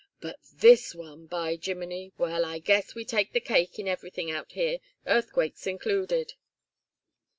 [0.19, 1.27] "But this one!
[1.27, 2.11] By Jiminy!
[2.17, 6.33] Well, I guess we take the cake in everything out here, earthquakes included."